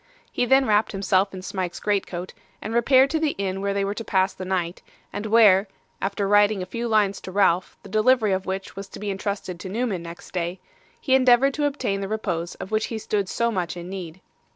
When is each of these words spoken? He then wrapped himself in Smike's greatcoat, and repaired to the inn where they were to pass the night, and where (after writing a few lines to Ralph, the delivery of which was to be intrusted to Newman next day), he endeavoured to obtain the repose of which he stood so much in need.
He 0.31 0.47
then 0.47 0.65
wrapped 0.65 0.93
himself 0.93 1.31
in 1.31 1.43
Smike's 1.43 1.79
greatcoat, 1.79 2.33
and 2.59 2.73
repaired 2.73 3.11
to 3.11 3.19
the 3.19 3.35
inn 3.37 3.61
where 3.61 3.71
they 3.71 3.85
were 3.85 3.93
to 3.93 4.03
pass 4.03 4.33
the 4.33 4.45
night, 4.45 4.81
and 5.13 5.27
where 5.27 5.67
(after 6.01 6.27
writing 6.27 6.63
a 6.63 6.65
few 6.65 6.87
lines 6.87 7.21
to 7.21 7.31
Ralph, 7.31 7.77
the 7.83 7.89
delivery 7.89 8.31
of 8.31 8.47
which 8.47 8.75
was 8.75 8.87
to 8.87 8.99
be 8.99 9.11
intrusted 9.11 9.59
to 9.59 9.69
Newman 9.69 10.01
next 10.01 10.31
day), 10.31 10.59
he 10.99 11.13
endeavoured 11.13 11.53
to 11.53 11.65
obtain 11.65 12.01
the 12.01 12.07
repose 12.07 12.55
of 12.55 12.71
which 12.71 12.85
he 12.85 12.97
stood 12.97 13.29
so 13.29 13.51
much 13.51 13.77
in 13.77 13.91
need. 13.91 14.21